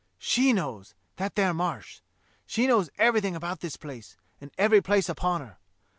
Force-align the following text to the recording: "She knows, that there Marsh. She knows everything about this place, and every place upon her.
"She 0.17 0.51
knows, 0.51 0.95
that 1.17 1.35
there 1.35 1.53
Marsh. 1.53 1.99
She 2.47 2.65
knows 2.65 2.89
everything 2.97 3.35
about 3.35 3.59
this 3.59 3.77
place, 3.77 4.17
and 4.41 4.49
every 4.57 4.81
place 4.81 5.07
upon 5.07 5.41
her. 5.41 5.57